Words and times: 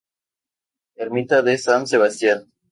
Ermita 1.05 1.43
de 1.43 1.55
San 1.59 1.85
Sebastián. 1.85 2.51